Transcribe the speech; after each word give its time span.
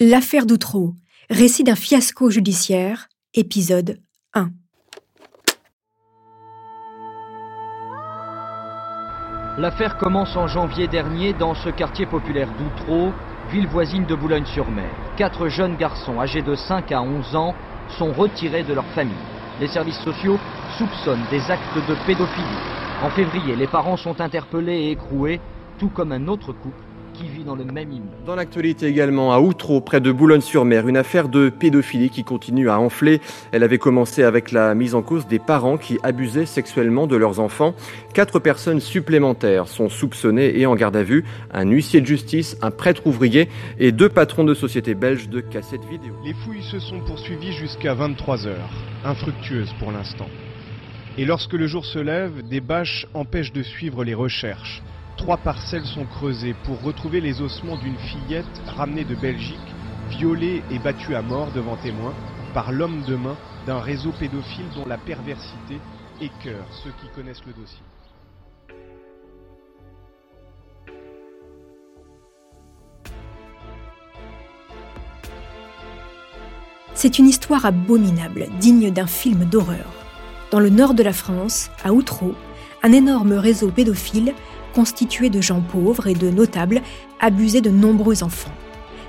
L'affaire 0.00 0.46
d'Outreau, 0.46 0.94
récit 1.28 1.64
d'un 1.64 1.74
fiasco 1.74 2.30
judiciaire, 2.30 3.08
épisode 3.34 3.98
1. 4.32 4.50
L'affaire 9.58 9.98
commence 9.98 10.36
en 10.36 10.46
janvier 10.46 10.86
dernier 10.86 11.32
dans 11.32 11.56
ce 11.56 11.68
quartier 11.70 12.06
populaire 12.06 12.46
d'Outreau, 12.46 13.10
ville 13.50 13.66
voisine 13.66 14.06
de 14.06 14.14
Boulogne-sur-Mer. 14.14 14.88
Quatre 15.16 15.48
jeunes 15.48 15.76
garçons 15.76 16.20
âgés 16.20 16.42
de 16.42 16.54
5 16.54 16.92
à 16.92 17.02
11 17.02 17.34
ans 17.34 17.56
sont 17.98 18.12
retirés 18.12 18.62
de 18.62 18.74
leur 18.74 18.86
famille. 18.94 19.16
Les 19.60 19.66
services 19.66 19.98
sociaux 20.04 20.38
soupçonnent 20.78 21.26
des 21.32 21.40
actes 21.50 21.88
de 21.88 21.96
pédophilie. 22.06 22.46
En 23.02 23.10
février, 23.10 23.56
les 23.56 23.66
parents 23.66 23.96
sont 23.96 24.20
interpellés 24.20 24.78
et 24.78 24.90
écroués, 24.92 25.40
tout 25.80 25.88
comme 25.88 26.12
un 26.12 26.28
autre 26.28 26.52
couple 26.52 26.87
qui 27.18 27.28
vit 27.28 27.44
dans 27.44 27.56
le 27.56 27.64
même 27.64 27.90
immeuble. 27.90 28.08
Dans 28.26 28.36
l'actualité 28.36 28.86
également, 28.86 29.32
à 29.32 29.40
Outreau, 29.40 29.80
près 29.80 30.00
de 30.00 30.12
Boulogne-sur-Mer, 30.12 30.86
une 30.86 30.96
affaire 30.96 31.28
de 31.28 31.48
pédophilie 31.48 32.10
qui 32.10 32.22
continue 32.22 32.70
à 32.70 32.78
enfler. 32.78 33.20
Elle 33.50 33.64
avait 33.64 33.78
commencé 33.78 34.22
avec 34.22 34.52
la 34.52 34.74
mise 34.74 34.94
en 34.94 35.02
cause 35.02 35.26
des 35.26 35.38
parents 35.38 35.76
qui 35.78 35.98
abusaient 36.02 36.46
sexuellement 36.46 37.06
de 37.06 37.16
leurs 37.16 37.40
enfants. 37.40 37.74
Quatre 38.14 38.38
personnes 38.38 38.80
supplémentaires 38.80 39.66
sont 39.66 39.88
soupçonnées 39.88 40.58
et 40.58 40.66
en 40.66 40.76
garde 40.76 40.96
à 40.96 41.02
vue. 41.02 41.24
Un 41.52 41.68
huissier 41.68 42.00
de 42.00 42.06
justice, 42.06 42.56
un 42.62 42.70
prêtre 42.70 43.06
ouvrier 43.06 43.48
et 43.78 43.90
deux 43.90 44.08
patrons 44.08 44.44
de 44.44 44.54
sociétés 44.54 44.94
belges 44.94 45.28
de 45.28 45.40
cassettes 45.40 45.84
vidéo. 45.90 46.14
Les 46.24 46.34
fouilles 46.34 46.62
se 46.62 46.78
sont 46.78 47.00
poursuivies 47.00 47.52
jusqu'à 47.52 47.94
23 47.94 48.46
heures, 48.46 48.70
infructueuses 49.04 49.74
pour 49.80 49.90
l'instant. 49.90 50.28
Et 51.16 51.24
lorsque 51.24 51.54
le 51.54 51.66
jour 51.66 51.84
se 51.84 51.98
lève, 51.98 52.46
des 52.48 52.60
bâches 52.60 53.08
empêchent 53.12 53.52
de 53.52 53.64
suivre 53.64 54.04
les 54.04 54.14
recherches. 54.14 54.82
Trois 55.18 55.36
parcelles 55.36 55.84
sont 55.84 56.06
creusées 56.06 56.54
pour 56.64 56.80
retrouver 56.80 57.20
les 57.20 57.42
ossements 57.42 57.76
d'une 57.76 57.98
fillette 57.98 58.46
ramenée 58.68 59.04
de 59.04 59.16
Belgique, 59.16 59.58
violée 60.08 60.62
et 60.70 60.78
battue 60.78 61.16
à 61.16 61.22
mort 61.22 61.50
devant 61.52 61.76
témoins 61.76 62.14
par 62.54 62.72
l'homme 62.72 63.02
de 63.02 63.16
main 63.16 63.36
d'un 63.66 63.80
réseau 63.80 64.12
pédophile 64.18 64.64
dont 64.74 64.86
la 64.86 64.96
perversité 64.96 65.80
écœure 66.20 66.64
ceux 66.82 66.92
qui 67.00 67.08
connaissent 67.14 67.44
le 67.46 67.52
dossier. 67.52 67.82
C'est 76.94 77.18
une 77.18 77.26
histoire 77.26 77.66
abominable, 77.66 78.46
digne 78.60 78.90
d'un 78.92 79.06
film 79.06 79.44
d'horreur. 79.44 79.86
Dans 80.50 80.60
le 80.60 80.70
nord 80.70 80.94
de 80.94 81.02
la 81.02 81.12
France, 81.12 81.70
à 81.84 81.92
Outreau, 81.92 82.34
un 82.82 82.92
énorme 82.92 83.32
réseau 83.32 83.70
pédophile 83.70 84.34
constitué 84.78 85.28
de 85.28 85.40
gens 85.40 85.60
pauvres 85.60 86.06
et 86.06 86.14
de 86.14 86.30
notables 86.30 86.82
abusait 87.18 87.60
de 87.60 87.68
nombreux 87.68 88.22
enfants. 88.22 88.54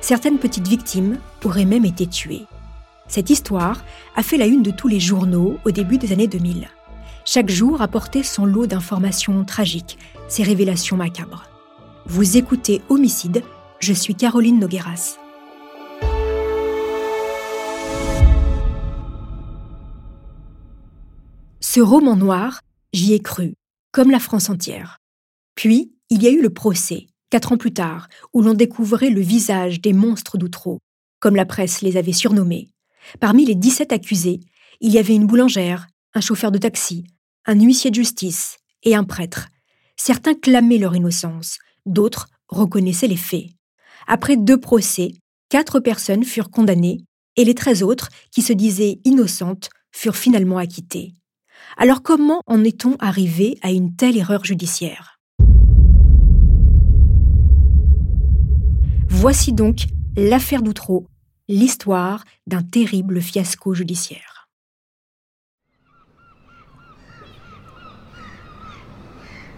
Certaines 0.02 0.40
petites 0.40 0.68
victimes 0.68 1.20
auraient 1.46 1.64
même 1.64 1.86
été 1.86 2.08
tuées. 2.08 2.48
Cette 3.08 3.30
histoire 3.30 3.84
a 4.16 4.24
fait 4.24 4.38
la 4.38 4.48
une 4.48 4.64
de 4.64 4.72
tous 4.72 4.88
les 4.88 5.00
journaux 5.00 5.60
au 5.66 5.70
début 5.70 6.00
des 6.00 6.12
années 6.12 6.28
2000. 6.28 6.70
Chaque 7.24 7.52
jour 7.52 7.84
apportait 7.84 8.24
son 8.24 8.48
lot 8.48 8.66
d'informations 8.66 9.46
tragiques, 9.46 10.00
ses 10.28 10.42
révélations 10.42 10.98
macabres. 10.98 11.46
Vous 12.08 12.36
écoutez 12.36 12.82
Homicide, 12.90 13.44
je 13.78 13.94
suis 13.94 14.16
Caroline 14.16 14.58
Nogueras. 14.58 15.20
Ce 21.60 21.80
roman 21.80 22.16
noir, 22.16 22.62
j'y 22.92 23.14
ai 23.14 23.20
cru, 23.20 23.54
comme 23.92 24.10
la 24.10 24.20
France 24.20 24.50
entière. 24.50 24.99
Puis, 25.60 25.92
il 26.10 26.24
y 26.24 26.28
a 26.28 26.32
eu 26.32 26.42
le 26.42 26.54
procès, 26.54 27.08
quatre 27.30 27.52
ans 27.52 27.58
plus 27.58 27.74
tard, 27.74 28.08
où 28.32 28.42
l'on 28.42 28.54
découvrait 28.54 29.10
le 29.10 29.20
visage 29.20 29.82
des 29.82 29.92
monstres 29.92 30.38
d'Outreau, 30.38 30.80
comme 31.20 31.36
la 31.36 31.46
presse 31.46 31.82
les 31.82 31.98
avait 31.98 32.14
surnommés. 32.14 32.70
Parmi 33.20 33.44
les 33.44 33.56
17 33.56 33.92
accusés, 33.92 34.40
il 34.80 34.94
y 34.94 34.98
avait 34.98 35.16
une 35.16 35.28
boulangère, 35.28 35.88
un 36.14 36.22
chauffeur 36.22 36.54
de 36.54 36.60
taxi, 36.60 37.04
un 37.46 37.60
huissier 37.60 37.92
de 37.92 37.96
justice 37.96 38.56
et 38.84 38.96
un 38.96 39.04
prêtre. 39.04 39.50
Certains 39.98 40.34
clamaient 40.34 40.78
leur 40.78 40.96
innocence, 40.96 41.58
d'autres 41.86 42.30
reconnaissaient 42.48 43.08
les 43.08 43.18
faits. 43.18 43.48
Après 44.08 44.38
deux 44.38 44.62
procès, 44.62 45.12
quatre 45.50 45.82
personnes 45.82 46.24
furent 46.24 46.52
condamnées 46.52 47.02
et 47.36 47.44
les 47.44 47.54
treize 47.54 47.84
autres, 47.84 48.08
qui 48.32 48.44
se 48.44 48.54
disaient 48.54 49.02
innocentes, 49.04 49.70
furent 49.92 50.16
finalement 50.16 50.58
acquittées. 50.58 51.12
Alors 51.76 52.02
comment 52.02 52.44
en 52.48 52.64
est-on 52.64 52.96
arrivé 53.00 53.60
à 53.62 53.72
une 53.72 53.98
telle 53.98 54.16
erreur 54.16 54.46
judiciaire? 54.46 55.19
Voici 59.22 59.52
donc 59.52 59.80
l'affaire 60.16 60.62
d'Outreau, 60.62 61.06
l'histoire 61.50 62.24
d'un 62.48 62.62
terrible 62.62 63.20
fiasco 63.20 63.74
judiciaire. 63.74 64.48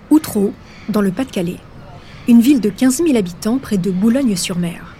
Outreau, 0.09 0.51
dans 0.89 1.01
le 1.01 1.11
Pas-de-Calais, 1.11 1.59
une 2.27 2.41
ville 2.41 2.59
de 2.59 2.71
15 2.71 3.03
000 3.03 3.15
habitants 3.15 3.59
près 3.59 3.77
de 3.77 3.91
Boulogne-sur-Mer. 3.91 4.95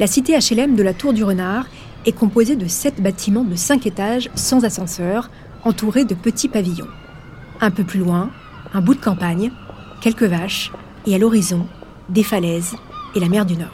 La 0.00 0.08
cité 0.08 0.36
HLM 0.36 0.74
de 0.74 0.82
la 0.82 0.92
Tour 0.92 1.12
du 1.12 1.22
Renard 1.22 1.68
est 2.04 2.10
composée 2.10 2.56
de 2.56 2.66
sept 2.66 3.00
bâtiments 3.00 3.44
de 3.44 3.54
cinq 3.54 3.86
étages 3.86 4.28
sans 4.34 4.64
ascenseur, 4.64 5.30
entourés 5.62 6.04
de 6.04 6.16
petits 6.16 6.48
pavillons. 6.48 6.90
Un 7.60 7.70
peu 7.70 7.84
plus 7.84 8.00
loin, 8.00 8.32
un 8.74 8.80
bout 8.80 8.96
de 8.96 9.00
campagne, 9.00 9.52
quelques 10.00 10.24
vaches, 10.24 10.72
et 11.06 11.14
à 11.14 11.18
l'horizon, 11.18 11.68
des 12.08 12.24
falaises 12.24 12.74
et 13.14 13.20
la 13.20 13.28
mer 13.28 13.46
du 13.46 13.56
Nord. 13.56 13.68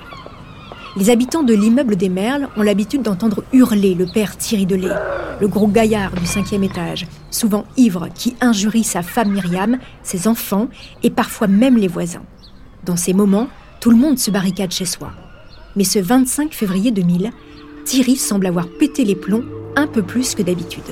Les 0.96 1.10
habitants 1.10 1.42
de 1.42 1.54
l'immeuble 1.54 1.96
des 1.96 2.08
Merles 2.08 2.48
ont 2.56 2.62
l'habitude 2.62 3.02
d'entendre 3.02 3.44
hurler 3.52 3.94
le 3.94 4.06
père 4.06 4.36
Thierry 4.36 4.66
Delay, 4.66 4.94
le 5.40 5.46
gros 5.46 5.68
gaillard 5.68 6.12
du 6.12 6.26
cinquième 6.26 6.64
étage, 6.64 7.06
souvent 7.30 7.64
ivre, 7.76 8.08
qui 8.14 8.34
injurie 8.40 8.84
sa 8.84 9.02
femme 9.02 9.32
Myriam, 9.32 9.78
ses 10.02 10.26
enfants 10.26 10.68
et 11.02 11.10
parfois 11.10 11.46
même 11.46 11.76
les 11.76 11.88
voisins. 11.88 12.24
Dans 12.84 12.96
ces 12.96 13.12
moments, 13.12 13.48
tout 13.80 13.90
le 13.90 13.96
monde 13.96 14.18
se 14.18 14.30
barricade 14.30 14.72
chez 14.72 14.86
soi. 14.86 15.12
Mais 15.76 15.84
ce 15.84 15.98
25 15.98 16.52
février 16.52 16.90
2000, 16.90 17.30
Thierry 17.84 18.16
semble 18.16 18.46
avoir 18.46 18.66
pété 18.66 19.04
les 19.04 19.14
plombs 19.14 19.44
un 19.76 19.86
peu 19.86 20.02
plus 20.02 20.34
que 20.34 20.42
d'habitude. 20.42 20.82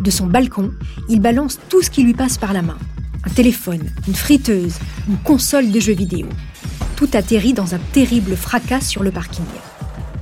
De 0.00 0.10
son 0.10 0.26
balcon, 0.26 0.70
il 1.08 1.20
balance 1.20 1.58
tout 1.68 1.82
ce 1.82 1.90
qui 1.90 2.02
lui 2.02 2.14
passe 2.14 2.38
par 2.38 2.52
la 2.52 2.62
main. 2.62 2.78
Un 3.24 3.30
téléphone, 3.30 3.90
une 4.06 4.14
friteuse, 4.14 4.78
une 5.08 5.18
console 5.18 5.70
de 5.70 5.80
jeux 5.80 5.94
vidéo. 5.94 6.26
Tout 6.96 7.10
atterrit 7.12 7.52
dans 7.52 7.74
un 7.74 7.78
terrible 7.92 8.36
fracas 8.36 8.80
sur 8.80 9.02
le 9.02 9.10
parking. 9.10 9.44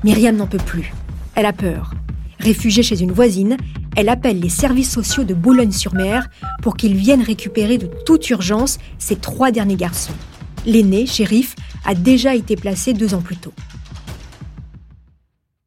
Myriam 0.02 0.34
n'en 0.34 0.48
peut 0.48 0.58
plus. 0.58 0.92
Elle 1.36 1.46
a 1.46 1.52
peur. 1.52 1.94
Réfugiée 2.40 2.82
chez 2.82 3.00
une 3.00 3.12
voisine, 3.12 3.56
elle 3.96 4.08
appelle 4.08 4.40
les 4.40 4.48
services 4.48 4.90
sociaux 4.90 5.22
de 5.22 5.34
Boulogne-sur-Mer 5.34 6.28
pour 6.62 6.76
qu'ils 6.76 6.96
viennent 6.96 7.22
récupérer 7.22 7.78
de 7.78 7.88
toute 8.04 8.28
urgence 8.28 8.78
ses 8.98 9.14
trois 9.14 9.52
derniers 9.52 9.76
garçons. 9.76 10.12
L'aîné, 10.66 11.06
shérif, 11.06 11.54
a 11.84 11.94
déjà 11.94 12.34
été 12.34 12.56
placé 12.56 12.92
deux 12.92 13.14
ans 13.14 13.22
plus 13.22 13.36
tôt. 13.36 13.54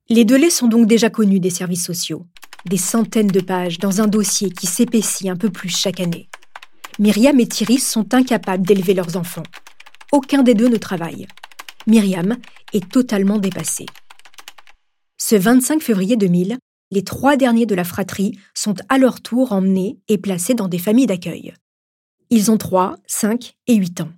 Les 0.10 0.26
délais 0.26 0.50
sont 0.50 0.68
donc 0.68 0.88
déjà 0.88 1.10
connus 1.10 1.40
des 1.40 1.50
services 1.50 1.86
sociaux. 1.86 2.26
Des 2.66 2.78
centaines 2.78 3.28
de 3.28 3.40
pages 3.40 3.80
dans 3.80 4.02
un 4.02 4.08
dossier 4.08 4.50
qui 4.50 4.68
s'épaissit 4.68 5.30
un 5.30 5.38
peu 5.38 5.50
plus 5.50 5.70
chaque 5.70 6.02
année. 6.02 6.28
Myriam 7.00 7.40
et 7.40 7.48
Thierry 7.48 7.78
sont 7.80 8.14
incapables 8.14 8.66
d'élever 8.66 8.94
leurs 8.94 9.16
enfants. 9.16 9.44
Aucun 10.12 10.42
des 10.42 10.54
deux 10.54 10.70
ne 10.70 10.78
travaille. 10.78 11.28
Myriam 11.86 12.38
est 12.74 12.90
totalement 12.90 13.38
dépassée. 13.38 13.86
Ce 15.18 15.36
25 15.36 15.82
février 15.82 16.16
2000, 16.16 16.58
les 16.92 17.04
trois 17.04 17.36
derniers 17.36 17.66
de 17.66 17.76
la 17.76 17.84
fratrie 17.84 18.38
sont 18.54 18.76
à 18.88 18.98
leur 18.98 19.22
tour 19.22 19.52
emmenés 19.52 20.00
et 20.08 20.18
placés 20.18 20.54
dans 20.54 20.70
des 20.70 20.78
familles 20.78 21.08
d'accueil. 21.08 21.54
Ils 22.30 22.52
ont 22.52 22.58
3, 22.58 22.96
5 23.08 23.56
et 23.68 23.76
8 23.76 24.02
ans. 24.02 24.12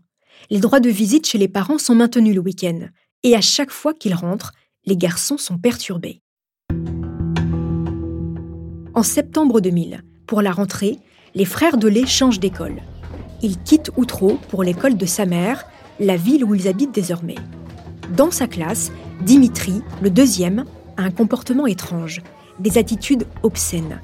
Les 0.50 0.60
droits 0.60 0.80
de 0.80 0.90
visite 0.90 1.28
chez 1.28 1.38
les 1.38 1.48
parents 1.48 1.78
sont 1.78 1.96
maintenus 1.96 2.36
le 2.36 2.42
week-end, 2.42 2.88
et 3.24 3.36
à 3.36 3.42
chaque 3.42 3.72
fois 3.72 3.94
qu'ils 3.94 4.14
rentrent, 4.14 4.54
les 4.86 4.98
garçons 4.98 5.38
sont 5.38 5.58
perturbés. 5.58 6.22
En 8.94 9.04
septembre 9.04 9.62
2000, 9.62 10.04
pour 10.28 10.42
la 10.42 10.52
rentrée, 10.52 10.98
les 11.36 11.46
frères 11.46 11.78
Delay 11.78 12.06
changent 12.06 12.40
d'école. 12.40 12.82
Ils 13.42 13.62
quittent 13.62 13.92
Outreau 13.96 14.40
pour 14.50 14.64
l'école 14.64 14.98
de 14.98 15.06
sa 15.06 15.26
mère, 15.26 15.69
la 16.00 16.16
ville 16.16 16.44
où 16.44 16.56
ils 16.56 16.68
habitent 16.68 16.94
désormais. 16.94 17.36
Dans 18.16 18.32
sa 18.32 18.48
classe, 18.48 18.92
Dimitri, 19.22 19.82
le 20.02 20.10
deuxième, 20.10 20.66
a 20.98 21.04
un 21.04 21.12
comportement 21.12 21.68
étrange, 21.68 22.22
des 22.60 22.78
attitudes 22.78 23.26
obscènes. 23.44 24.00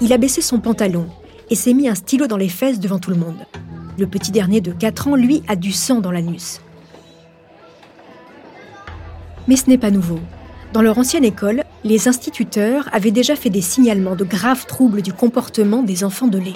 Il 0.00 0.12
a 0.12 0.18
baissé 0.18 0.40
son 0.40 0.60
pantalon 0.60 1.06
et 1.50 1.54
s'est 1.54 1.74
mis 1.74 1.88
un 1.88 1.94
stylo 1.94 2.26
dans 2.26 2.36
les 2.36 2.48
fesses 2.48 2.80
devant 2.80 2.98
tout 2.98 3.10
le 3.10 3.16
monde. 3.16 3.46
Le 3.98 4.06
petit 4.06 4.30
dernier 4.30 4.60
de 4.60 4.72
4 4.72 5.08
ans, 5.08 5.16
lui, 5.16 5.42
a 5.48 5.56
du 5.56 5.72
sang 5.72 6.00
dans 6.00 6.12
l'anus. 6.12 6.60
Mais 9.48 9.56
ce 9.56 9.68
n'est 9.68 9.78
pas 9.78 9.90
nouveau. 9.90 10.20
Dans 10.72 10.82
leur 10.82 10.98
ancienne 10.98 11.24
école, 11.24 11.64
les 11.82 12.06
instituteurs 12.06 12.88
avaient 12.92 13.10
déjà 13.10 13.34
fait 13.34 13.50
des 13.50 13.60
signalements 13.60 14.14
de 14.14 14.24
graves 14.24 14.66
troubles 14.66 15.02
du 15.02 15.12
comportement 15.12 15.82
des 15.82 16.04
enfants 16.04 16.28
de 16.28 16.38
lait. 16.38 16.54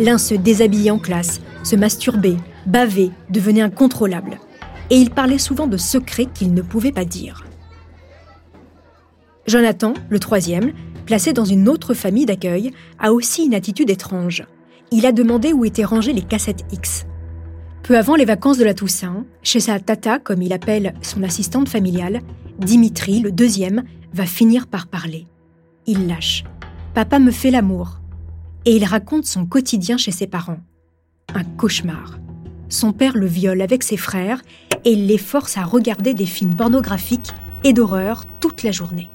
L'un 0.00 0.16
se 0.16 0.34
déshabillait 0.34 0.90
en 0.90 0.98
classe, 0.98 1.40
se 1.62 1.76
masturbait, 1.76 2.36
bavait, 2.66 3.10
devenait 3.30 3.62
incontrôlable. 3.62 4.38
et 4.90 4.96
il 4.96 5.10
parlait 5.10 5.38
souvent 5.38 5.66
de 5.66 5.78
secrets 5.78 6.26
qu'il 6.26 6.52
ne 6.52 6.60
pouvait 6.60 6.92
pas 6.92 7.06
dire. 7.06 7.44
Jonathan, 9.46 9.94
le 10.10 10.18
troisième, 10.18 10.72
placé 11.06 11.32
dans 11.32 11.46
une 11.46 11.70
autre 11.70 11.94
famille 11.94 12.26
d'accueil, 12.26 12.72
a 12.98 13.12
aussi 13.12 13.44
une 13.46 13.54
attitude 13.54 13.88
étrange. 13.88 14.44
Il 14.90 15.06
a 15.06 15.12
demandé 15.12 15.52
où 15.52 15.64
étaient 15.64 15.84
rangées 15.84 16.12
les 16.12 16.22
cassettes 16.22 16.64
X. 16.70 17.06
Peu 17.82 17.96
avant 17.98 18.14
les 18.14 18.24
vacances 18.24 18.58
de 18.58 18.64
la 18.64 18.74
Toussaint, 18.74 19.24
chez 19.42 19.60
sa 19.60 19.78
tata, 19.80 20.18
comme 20.18 20.42
il 20.42 20.52
appelle 20.52 20.94
son 21.02 21.22
assistante 21.22 21.68
familiale, 21.68 22.20
Dimitri, 22.58 23.20
le 23.20 23.32
deuxième, 23.32 23.84
va 24.12 24.26
finir 24.26 24.66
par 24.66 24.86
parler. 24.86 25.26
Il 25.86 26.06
lâche. 26.06 26.44
Papa 26.94 27.18
me 27.18 27.30
fait 27.30 27.50
l'amour. 27.50 28.00
Et 28.64 28.76
il 28.76 28.84
raconte 28.84 29.26
son 29.26 29.44
quotidien 29.44 29.96
chez 29.96 30.12
ses 30.12 30.26
parents. 30.26 30.60
Un 31.34 31.44
cauchemar. 31.44 32.18
Son 32.68 32.92
père 32.92 33.16
le 33.16 33.26
viole 33.26 33.62
avec 33.62 33.82
ses 33.82 33.96
frères 33.96 34.42
et 34.84 34.92
il 34.92 35.06
les 35.06 35.18
force 35.18 35.56
à 35.56 35.64
regarder 35.64 36.14
des 36.14 36.26
films 36.26 36.54
pornographiques 36.54 37.32
et 37.62 37.72
d'horreur 37.72 38.24
toute 38.40 38.62
la 38.62 38.72
journée. 38.72 39.10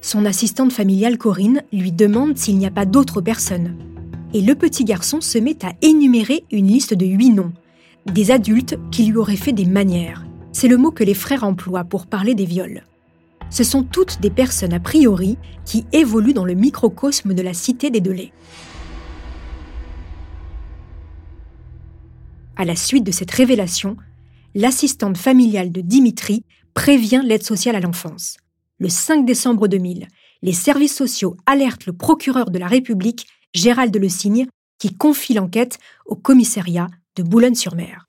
Son 0.00 0.24
assistante 0.24 0.72
familiale 0.72 1.18
Corinne 1.18 1.62
lui 1.72 1.92
demande 1.92 2.36
s'il 2.36 2.58
n'y 2.58 2.66
a 2.66 2.70
pas 2.70 2.84
d'autres 2.84 3.20
personnes. 3.20 3.76
Et 4.34 4.40
le 4.40 4.54
petit 4.54 4.84
garçon 4.84 5.20
se 5.20 5.38
met 5.38 5.64
à 5.64 5.72
énumérer 5.82 6.44
une 6.50 6.66
liste 6.66 6.94
de 6.94 7.06
huit 7.06 7.30
noms, 7.30 7.52
des 8.06 8.30
adultes 8.30 8.78
qui 8.90 9.04
lui 9.04 9.16
auraient 9.16 9.36
fait 9.36 9.52
des 9.52 9.66
manières. 9.66 10.24
C'est 10.52 10.68
le 10.68 10.76
mot 10.76 10.90
que 10.90 11.04
les 11.04 11.14
frères 11.14 11.44
emploient 11.44 11.84
pour 11.84 12.06
parler 12.06 12.34
des 12.34 12.44
viols. 12.44 12.82
Ce 13.50 13.64
sont 13.64 13.82
toutes 13.82 14.20
des 14.20 14.30
personnes 14.30 14.72
a 14.72 14.80
priori 14.80 15.36
qui 15.64 15.84
évoluent 15.92 16.34
dans 16.34 16.44
le 16.44 16.54
microcosme 16.54 17.34
de 17.34 17.42
la 17.42 17.52
cité 17.52 17.90
des 17.90 18.00
Delay. 18.00 18.32
À 22.62 22.64
la 22.64 22.76
suite 22.76 23.02
de 23.02 23.10
cette 23.10 23.32
révélation, 23.32 23.96
l'assistante 24.54 25.16
familiale 25.16 25.72
de 25.72 25.80
Dimitri 25.80 26.44
prévient 26.74 27.20
l'aide 27.24 27.42
sociale 27.42 27.74
à 27.74 27.80
l'enfance 27.80 28.36
le 28.82 28.88
5 28.88 29.24
décembre 29.24 29.68
2000, 29.68 30.08
les 30.42 30.52
services 30.52 30.96
sociaux 30.96 31.36
alertent 31.46 31.86
le 31.86 31.92
procureur 31.92 32.50
de 32.50 32.58
la 32.58 32.66
République, 32.66 33.28
Gérald 33.54 33.96
Le 33.96 34.08
Signe, 34.08 34.48
qui 34.80 34.92
confie 34.92 35.34
l'enquête 35.34 35.78
au 36.04 36.16
commissariat 36.16 36.88
de 37.14 37.22
Boulogne-sur-Mer. 37.22 38.08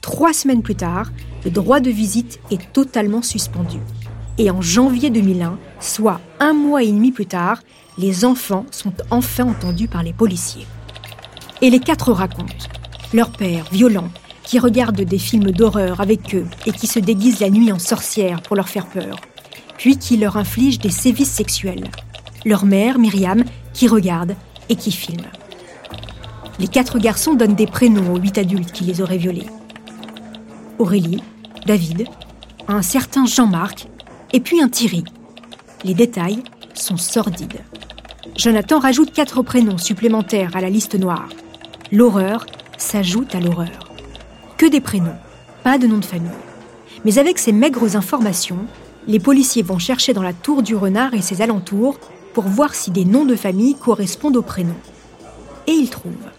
Trois 0.00 0.32
semaines 0.32 0.62
plus 0.62 0.76
tard, 0.76 1.10
le 1.44 1.50
droit 1.50 1.80
de 1.80 1.90
visite 1.90 2.38
est 2.52 2.72
totalement 2.72 3.22
suspendu. 3.22 3.78
Et 4.38 4.50
en 4.50 4.62
janvier 4.62 5.10
2001, 5.10 5.58
soit 5.80 6.20
un 6.38 6.52
mois 6.52 6.84
et 6.84 6.92
demi 6.92 7.10
plus 7.10 7.26
tard, 7.26 7.60
les 7.98 8.24
enfants 8.24 8.66
sont 8.70 8.94
enfin 9.10 9.48
entendus 9.48 9.88
par 9.88 10.04
les 10.04 10.12
policiers. 10.12 10.66
Et 11.62 11.70
les 11.70 11.78
quatre 11.78 12.12
racontent. 12.12 12.52
Leur 13.14 13.30
père, 13.30 13.66
violent, 13.70 14.08
qui 14.42 14.58
regardent 14.58 15.00
des 15.00 15.18
films 15.18 15.52
d'horreur 15.52 16.00
avec 16.00 16.34
eux 16.34 16.46
et 16.66 16.72
qui 16.72 16.88
se 16.88 16.98
déguisent 16.98 17.38
la 17.38 17.50
nuit 17.50 17.70
en 17.70 17.78
sorcières 17.78 18.42
pour 18.42 18.56
leur 18.56 18.68
faire 18.68 18.86
peur, 18.86 19.16
puis 19.78 19.96
qui 19.96 20.16
leur 20.16 20.36
infligent 20.36 20.80
des 20.80 20.90
sévices 20.90 21.30
sexuels. 21.30 21.88
Leur 22.44 22.64
mère, 22.64 22.98
Myriam, 22.98 23.44
qui 23.72 23.86
regarde 23.86 24.34
et 24.68 24.74
qui 24.74 24.90
filme. 24.90 25.26
Les 26.58 26.66
quatre 26.66 26.98
garçons 26.98 27.34
donnent 27.34 27.54
des 27.54 27.68
prénoms 27.68 28.12
aux 28.12 28.18
huit 28.18 28.38
adultes 28.38 28.72
qui 28.72 28.82
les 28.82 29.00
auraient 29.00 29.16
violés. 29.16 29.46
Aurélie, 30.80 31.22
David, 31.64 32.08
un 32.66 32.82
certain 32.82 33.24
Jean-Marc 33.24 33.86
et 34.32 34.40
puis 34.40 34.60
un 34.60 34.68
Thierry. 34.68 35.04
Les 35.84 35.94
détails 35.94 36.42
sont 36.74 36.96
sordides. 36.96 37.60
Jonathan 38.36 38.80
rajoute 38.80 39.12
quatre 39.12 39.42
prénoms 39.42 39.78
supplémentaires 39.78 40.56
à 40.56 40.60
la 40.60 40.70
liste 40.70 40.98
noire. 40.98 41.28
L'horreur 41.94 42.46
s'ajoute 42.78 43.34
à 43.34 43.40
l'horreur 43.40 43.92
que 44.56 44.64
des 44.64 44.80
prénoms, 44.80 45.18
pas 45.62 45.76
de 45.76 45.86
nom 45.86 45.98
de 45.98 46.06
famille. 46.06 46.30
Mais 47.04 47.18
avec 47.18 47.38
ces 47.38 47.52
maigres 47.52 47.96
informations, 47.96 48.64
les 49.06 49.18
policiers 49.18 49.62
vont 49.62 49.78
chercher 49.78 50.14
dans 50.14 50.22
la 50.22 50.32
tour 50.32 50.62
du 50.62 50.74
renard 50.74 51.12
et 51.12 51.20
ses 51.20 51.42
alentours 51.42 51.98
pour 52.32 52.44
voir 52.44 52.74
si 52.74 52.92
des 52.92 53.04
noms 53.04 53.26
de 53.26 53.36
famille 53.36 53.74
correspondent 53.74 54.38
aux 54.38 54.42
prénoms. 54.42 54.80
Et 55.66 55.72
ils 55.72 55.90
trouvent 55.90 56.30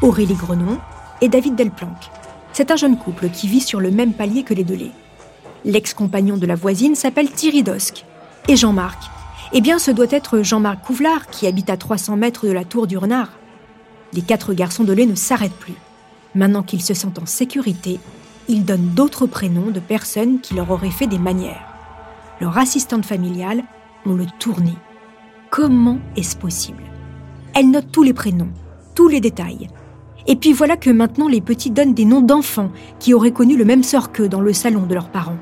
Aurélie 0.00 0.32
Grenon 0.32 0.78
et 1.20 1.28
David 1.28 1.56
Delplanque. 1.56 2.10
C'est 2.54 2.70
un 2.70 2.76
jeune 2.76 2.96
couple 2.96 3.28
qui 3.28 3.48
vit 3.48 3.60
sur 3.60 3.80
le 3.80 3.90
même 3.90 4.14
palier 4.14 4.44
que 4.44 4.54
les 4.54 4.64
Delay. 4.64 4.92
L'ex-compagnon 5.66 6.38
de 6.38 6.46
la 6.46 6.54
voisine 6.54 6.94
s'appelle 6.94 7.30
Thierry 7.30 7.62
Dosque. 7.62 8.06
Et 8.48 8.56
Jean-Marc 8.56 9.10
Eh 9.52 9.60
bien, 9.60 9.78
ce 9.78 9.90
doit 9.90 10.06
être 10.08 10.40
Jean-Marc 10.40 10.86
Couvlard 10.86 11.26
qui 11.26 11.46
habite 11.46 11.68
à 11.68 11.76
300 11.76 12.16
mètres 12.16 12.46
de 12.46 12.52
la 12.52 12.64
tour 12.64 12.86
du 12.86 12.96
renard. 12.96 13.28
Les 14.16 14.22
quatre 14.22 14.54
garçons 14.54 14.84
de 14.84 14.94
lait 14.94 15.04
ne 15.04 15.14
s'arrêtent 15.14 15.52
plus. 15.52 15.74
Maintenant 16.34 16.62
qu'ils 16.62 16.82
se 16.82 16.94
sentent 16.94 17.18
en 17.18 17.26
sécurité, 17.26 18.00
ils 18.48 18.64
donnent 18.64 18.94
d'autres 18.94 19.26
prénoms 19.26 19.70
de 19.70 19.78
personnes 19.78 20.40
qui 20.40 20.54
leur 20.54 20.70
auraient 20.70 20.90
fait 20.90 21.06
des 21.06 21.18
manières. 21.18 21.74
Leur 22.40 22.56
assistante 22.56 23.04
familiale, 23.04 23.62
on 24.06 24.14
le 24.14 24.24
tourné. 24.38 24.72
Comment 25.50 25.98
est-ce 26.16 26.34
possible? 26.34 26.82
Elle 27.54 27.70
note 27.70 27.92
tous 27.92 28.02
les 28.02 28.14
prénoms, 28.14 28.50
tous 28.94 29.08
les 29.08 29.20
détails. 29.20 29.68
Et 30.26 30.36
puis 30.36 30.54
voilà 30.54 30.78
que 30.78 30.90
maintenant 30.90 31.28
les 31.28 31.42
petits 31.42 31.70
donnent 31.70 31.94
des 31.94 32.04
noms 32.06 32.22
d'enfants 32.22 32.72
qui 32.98 33.12
auraient 33.12 33.32
connu 33.32 33.56
le 33.56 33.64
même 33.66 33.82
sort 33.82 34.12
qu'eux 34.12 34.28
dans 34.28 34.40
le 34.40 34.54
salon 34.54 34.86
de 34.86 34.94
leurs 34.94 35.10
parents. 35.10 35.38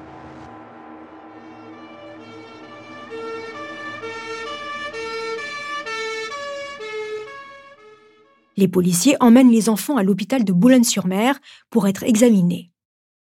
Les 8.56 8.68
policiers 8.68 9.16
emmènent 9.20 9.50
les 9.50 9.68
enfants 9.68 9.96
à 9.96 10.02
l'hôpital 10.02 10.44
de 10.44 10.52
Boulogne-sur-Mer 10.52 11.40
pour 11.70 11.88
être 11.88 12.04
examinés. 12.04 12.70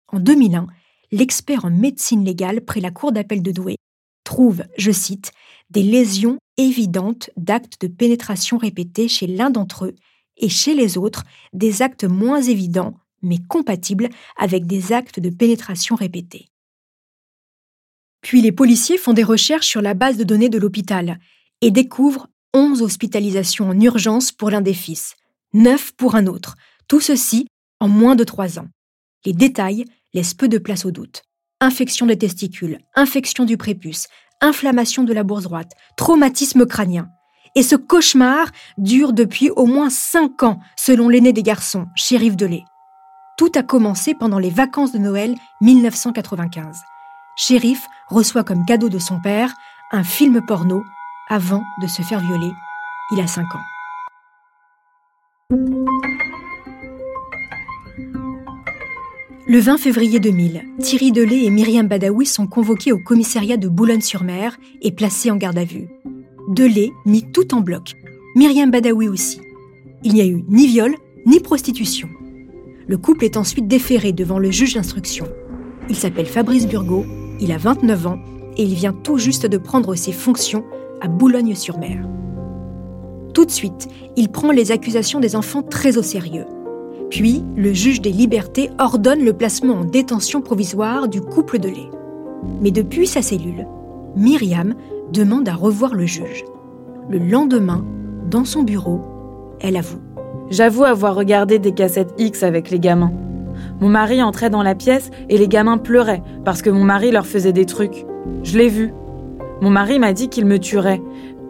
En 0.07 0.19
2001, 0.19 0.67
l'expert 1.11 1.65
en 1.65 1.71
médecine 1.71 2.23
légale 2.23 2.61
près 2.61 2.79
la 2.79 2.91
cour 2.91 3.11
d'appel 3.11 3.41
de 3.41 3.51
Douai 3.51 3.75
trouve, 4.23 4.63
je 4.77 4.91
cite, 4.91 5.31
des 5.69 5.83
lésions 5.83 6.37
évidentes 6.57 7.29
d'actes 7.37 7.81
de 7.81 7.87
pénétration 7.87 8.57
répétés 8.57 9.07
chez 9.07 9.25
l'un 9.25 9.49
d'entre 9.49 9.85
eux 9.85 9.95
et 10.35 10.49
chez 10.49 10.75
les 10.75 10.97
autres 10.97 11.23
des 11.53 11.81
actes 11.81 12.03
moins 12.03 12.41
évidents 12.41 12.97
mais 13.21 13.39
compatibles 13.47 14.09
avec 14.37 14.65
des 14.65 14.91
actes 14.93 15.19
de 15.19 15.29
pénétration 15.29 15.95
répétés. 15.95 16.49
Puis 18.21 18.41
les 18.41 18.51
policiers 18.51 18.97
font 18.97 19.13
des 19.13 19.23
recherches 19.23 19.67
sur 19.67 19.81
la 19.81 19.93
base 19.93 20.17
de 20.17 20.23
données 20.23 20.49
de 20.49 20.59
l'hôpital 20.59 21.19
et 21.61 21.71
découvrent 21.71 22.27
11 22.53 22.81
hospitalisations 22.81 23.69
en 23.69 23.79
urgence 23.79 24.31
pour 24.31 24.49
l'un 24.49 24.61
des 24.61 24.73
fils, 24.73 25.15
9 25.53 25.93
pour 25.93 26.15
un 26.15 26.27
autre, 26.27 26.55
tout 26.87 27.01
ceci 27.01 27.47
en 27.79 27.87
moins 27.87 28.15
de 28.15 28.23
3 28.23 28.59
ans. 28.59 28.67
Les 29.25 29.33
détails 29.33 29.85
laissent 30.13 30.33
peu 30.33 30.47
de 30.47 30.57
place 30.57 30.85
au 30.85 30.91
doute. 30.91 31.23
Infection 31.59 32.05
des 32.05 32.17
testicules, 32.17 32.79
infection 32.95 33.45
du 33.45 33.57
prépuce, 33.57 34.07
inflammation 34.41 35.03
de 35.03 35.13
la 35.13 35.23
bourse 35.23 35.43
droite, 35.43 35.71
traumatisme 35.97 36.65
crânien. 36.65 37.09
Et 37.55 37.63
ce 37.63 37.75
cauchemar 37.75 38.51
dure 38.77 39.13
depuis 39.13 39.49
au 39.49 39.65
moins 39.65 39.89
5 39.89 40.43
ans, 40.43 40.59
selon 40.75 41.09
l'aîné 41.09 41.33
des 41.33 41.43
garçons, 41.43 41.87
shérif 41.95 42.35
Delay. 42.35 42.63
Tout 43.37 43.51
a 43.55 43.63
commencé 43.63 44.13
pendant 44.13 44.39
les 44.39 44.49
vacances 44.49 44.91
de 44.91 44.97
Noël 44.97 45.35
1995. 45.61 46.77
Shérif 47.35 47.85
reçoit 48.07 48.43
comme 48.43 48.65
cadeau 48.65 48.89
de 48.89 48.99
son 48.99 49.19
père 49.21 49.53
un 49.91 50.03
film 50.03 50.43
porno 50.45 50.83
avant 51.29 51.63
de 51.81 51.87
se 51.87 52.01
faire 52.01 52.19
violer. 52.19 52.51
Il 53.11 53.19
a 53.19 53.27
5 53.27 53.43
ans. 53.43 53.63
Le 59.49 59.59
20 59.59 59.77
février 59.77 60.19
2000, 60.19 60.65
Thierry 60.79 61.11
Delay 61.11 61.45
et 61.45 61.49
Myriam 61.49 61.87
Badawi 61.87 62.25
sont 62.25 62.47
convoqués 62.47 62.91
au 62.91 62.97
commissariat 62.97 63.55
de 63.55 63.69
Boulogne-sur-Mer 63.69 64.57
et 64.81 64.91
placés 64.91 65.31
en 65.31 65.37
garde 65.37 65.57
à 65.57 65.63
vue. 65.63 65.87
Delay 66.49 66.91
nie 67.05 67.31
tout 67.31 67.53
en 67.53 67.61
bloc. 67.61 67.93
Myriam 68.35 68.71
Badawi 68.71 69.07
aussi. 69.07 69.39
Il 70.03 70.13
n'y 70.13 70.21
a 70.21 70.25
eu 70.25 70.43
ni 70.49 70.67
viol, 70.67 70.95
ni 71.25 71.39
prostitution. 71.39 72.09
Le 72.87 72.97
couple 72.97 73.25
est 73.25 73.37
ensuite 73.37 73.67
déféré 73.67 74.11
devant 74.11 74.39
le 74.39 74.51
juge 74.51 74.75
d'instruction. 74.75 75.27
Il 75.89 75.95
s'appelle 75.95 76.25
Fabrice 76.25 76.67
Burgot, 76.67 77.05
il 77.39 77.51
a 77.51 77.57
29 77.57 78.07
ans 78.07 78.19
et 78.57 78.63
il 78.63 78.73
vient 78.73 78.93
tout 78.93 79.17
juste 79.17 79.45
de 79.45 79.57
prendre 79.57 79.95
ses 79.95 80.11
fonctions 80.11 80.65
à 81.01 81.07
Boulogne-sur-Mer. 81.07 81.99
Tout 83.33 83.45
de 83.45 83.51
suite, 83.51 83.87
il 84.15 84.29
prend 84.29 84.51
les 84.51 84.71
accusations 84.71 85.19
des 85.19 85.35
enfants 85.35 85.61
très 85.61 85.97
au 85.97 86.01
sérieux. 86.01 86.45
Puis, 87.09 87.43
le 87.55 87.71
juge 87.73 88.01
des 88.01 88.11
libertés 88.11 88.69
ordonne 88.79 89.23
le 89.23 89.33
placement 89.33 89.75
en 89.75 89.83
détention 89.83 90.41
provisoire 90.41 91.07
du 91.07 91.21
couple 91.21 91.59
de 91.59 91.69
lait. 91.69 91.89
Mais 92.61 92.71
depuis 92.71 93.07
sa 93.07 93.21
cellule, 93.21 93.67
Myriam 94.15 94.73
demande 95.13 95.47
à 95.47 95.53
revoir 95.53 95.93
le 95.93 96.05
juge. 96.05 96.43
Le 97.09 97.19
lendemain, 97.19 97.85
dans 98.29 98.45
son 98.45 98.63
bureau, 98.63 99.01
elle 99.61 99.77
avoue. 99.77 100.01
J'avoue 100.49 100.83
avoir 100.83 101.15
regardé 101.15 101.59
des 101.59 101.71
cassettes 101.71 102.13
X 102.17 102.43
avec 102.43 102.69
les 102.69 102.79
gamins. 102.79 103.13
Mon 103.79 103.89
mari 103.89 104.21
entrait 104.21 104.49
dans 104.49 104.63
la 104.63 104.75
pièce 104.75 105.09
et 105.29 105.37
les 105.37 105.47
gamins 105.47 105.77
pleuraient 105.77 106.23
parce 106.43 106.61
que 106.61 106.69
mon 106.69 106.83
mari 106.83 107.11
leur 107.11 107.25
faisait 107.25 107.53
des 107.53 107.65
trucs. 107.65 108.05
Je 108.43 108.57
l'ai 108.57 108.69
vu. 108.69 108.93
Mon 109.61 109.69
mari 109.71 109.97
m'a 109.97 110.13
dit 110.13 110.29
qu'il 110.29 110.45
me 110.45 110.59
tuerait. 110.59 111.01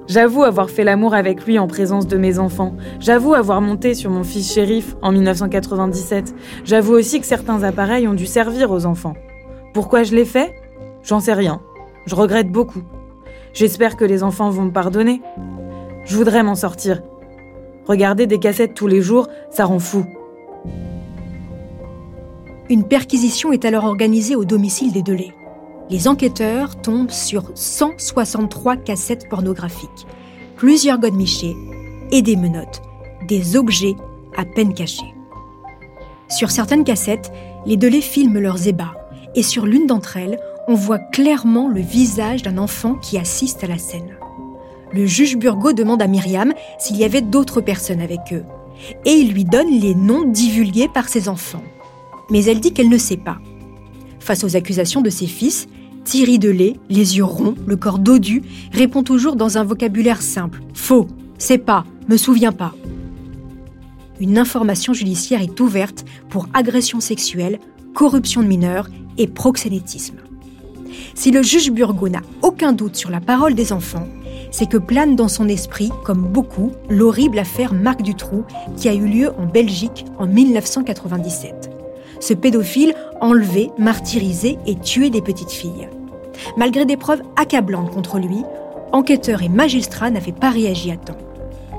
J'avoue 0.08 0.44
avoir 0.44 0.70
fait 0.70 0.86
l'amour 0.86 1.14
avec 1.14 1.46
lui 1.46 1.60
en 1.60 1.68
présence 1.68 2.08
de 2.08 2.16
mes 2.16 2.40
enfants. 2.40 2.74
J'avoue 3.02 3.34
avoir 3.34 3.60
monté 3.60 3.94
sur 3.94 4.10
mon 4.10 4.24
fils 4.24 4.54
shérif 4.54 4.96
en 5.02 5.12
1997. 5.12 6.34
J'avoue 6.64 6.94
aussi 6.94 7.20
que 7.20 7.26
certains 7.26 7.64
appareils 7.64 8.08
ont 8.08 8.14
dû 8.14 8.26
servir 8.26 8.72
aux 8.72 8.86
enfants. 8.86 9.16
Pourquoi 9.74 10.04
je 10.04 10.16
l'ai 10.16 10.24
fait? 10.24 10.56
J'en 11.04 11.20
sais 11.20 11.34
rien. 11.34 11.62
Je 12.06 12.16
regrette 12.16 12.50
beaucoup. 12.50 12.84
J'espère 13.54 13.98
que 13.98 14.06
les 14.06 14.24
enfants 14.24 14.50
vont 14.50 14.64
me 14.64 14.72
pardonner. 14.72 15.22
Je 16.06 16.16
voudrais 16.16 16.44
m'en 16.44 16.56
sortir. 16.56 17.02
Regarder 17.86 18.28
des 18.28 18.40
cassettes 18.40 18.74
tous 18.74 18.88
les 18.88 19.02
jours, 19.02 19.28
ça 19.50 19.66
rend 19.66 19.80
fou. 19.80 20.06
Une 22.70 22.88
perquisition 22.88 23.52
est 23.52 23.66
alors 23.66 23.86
organisée 23.86 24.36
au 24.36 24.46
domicile 24.46 24.94
des 24.94 25.02
Delay. 25.02 25.34
Les 25.90 26.08
enquêteurs 26.08 26.82
tombent 26.82 27.12
sur 27.12 27.52
163 27.56 28.78
cassettes 28.78 29.30
pornographiques, 29.30 30.08
plusieurs 30.56 31.00
godemichés 31.00 31.56
et 32.12 32.22
des 32.22 32.36
menottes, 32.36 32.82
des 33.28 33.56
objets 33.56 33.96
à 34.36 34.46
peine 34.46 34.74
cachés. 34.74 35.14
Sur 36.30 36.52
certaines 36.52 36.84
cassettes, 36.84 37.32
les 37.66 37.78
Delay 37.78 38.02
filment 38.02 38.40
leurs 38.40 38.68
ébats, 38.68 38.96
et 39.36 39.44
sur 39.44 39.66
l'une 39.66 39.88
d'entre 39.88 40.18
elles, 40.18 40.40
on 40.68 40.76
voit 40.76 41.00
clairement 41.00 41.70
le 41.70 41.82
visage 41.82 42.44
d'un 42.44 42.58
enfant 42.58 42.96
qui 42.96 43.18
assiste 43.18 43.64
à 43.64 43.68
la 43.68 43.78
scène. 43.78 44.18
Le 44.94 45.06
juge 45.06 45.38
Burgot 45.38 45.74
demande 45.74 46.02
à 46.02 46.08
Myriam 46.08 46.54
s'il 46.80 46.98
y 46.98 47.06
avait 47.06 47.22
d'autres 47.22 47.62
personnes 47.62 48.02
avec 48.02 48.20
eux, 48.34 48.44
et 49.06 49.12
il 49.14 49.32
lui 49.32 49.46
donne 49.46 49.72
les 49.72 49.96
noms 49.96 50.26
divulgués 50.26 50.90
par 50.90 51.08
ses 51.08 51.30
enfants 51.30 51.64
mais 52.30 52.46
elle 52.46 52.60
dit 52.60 52.74
qu'elle 52.74 52.90
ne 52.90 52.98
sait 52.98 53.18
pas. 53.18 53.38
Face 54.20 54.44
aux 54.44 54.56
accusations 54.56 55.02
de 55.02 55.10
ses 55.10 55.28
fils, 55.28 55.68
Thierry 56.08 56.40
Delay, 56.40 56.78
les 56.90 57.18
yeux 57.18 57.26
ronds, 57.26 57.56
le 57.66 57.76
corps 57.76 58.00
dodu, 58.00 58.42
répond 58.72 59.04
toujours 59.04 59.36
dans 59.36 59.58
un 59.58 59.66
vocabulaire 59.66 60.22
simple. 60.22 60.62
Faux, 60.74 61.06
c'est 61.38 61.58
pas, 61.58 61.84
me 62.08 62.16
souviens 62.16 62.54
pas. 62.54 62.74
Une 64.22 64.38
information 64.38 64.94
judiciaire 64.94 65.42
est 65.42 65.60
ouverte 65.60 66.06
pour 66.30 66.48
agression 66.54 67.02
sexuelle, 67.02 67.60
corruption 67.94 68.42
de 68.42 68.48
mineurs 68.48 68.88
et 69.18 69.28
proxénétisme. 69.28 70.16
Si 71.14 71.32
le 71.32 71.44
juge 71.44 71.72
Burgot 71.72 72.08
n'a 72.08 72.22
aucun 72.42 72.72
doute 72.72 72.96
sur 72.96 73.10
la 73.10 73.20
parole 73.20 73.54
des 73.54 73.74
enfants, 73.74 74.08
c'est 74.50 74.70
que 74.70 74.78
plane 74.78 75.18
dans 75.18 75.28
son 75.28 75.50
esprit, 75.50 75.92
comme 76.06 76.22
beaucoup, 76.22 76.72
l'horrible 76.90 77.38
affaire 77.38 77.74
Marc 77.74 78.02
Dutroux 78.02 78.46
qui 78.78 78.88
a 78.88 78.94
eu 78.94 79.08
lieu 79.08 79.32
en 79.38 79.46
Belgique 79.46 80.06
en 80.18 80.26
1997 80.26 81.72
ce 82.20 82.34
pédophile 82.34 82.96
enlevait, 83.22 83.70
martyrisait 83.78 84.58
et 84.66 84.76
tuait 84.76 85.10
des 85.10 85.22
petites 85.22 85.52
filles. 85.52 85.90
Malgré 86.56 86.86
des 86.86 86.98
preuves 86.98 87.22
accablantes 87.36 87.92
contre 87.92 88.20
lui, 88.20 88.44
enquêteurs 88.92 89.42
et 89.42 89.50
magistrats 89.50 90.10
n'avaient 90.10 90.32
pas 90.32 90.50
réagi 90.50 90.92
à 90.92 90.98
temps. 90.98 91.18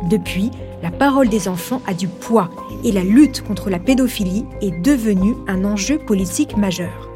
Depuis, 0.08 0.50
la 0.82 0.90
parole 0.90 1.28
des 1.28 1.48
enfants 1.48 1.82
a 1.86 1.94
du 1.94 2.06
poids 2.06 2.50
et 2.84 2.92
la 2.92 3.02
lutte 3.02 3.42
contre 3.42 3.70
la 3.70 3.78
pédophilie 3.78 4.46
est 4.60 4.82
devenue 4.82 5.34
un 5.48 5.64
enjeu 5.64 5.98
politique 5.98 6.56
majeur. 6.56 7.08